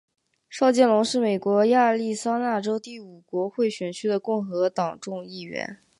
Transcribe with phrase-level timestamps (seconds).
[0.49, 5.77] 邵建隆是美国亚利桑那州第五国会选区的共和党众议员。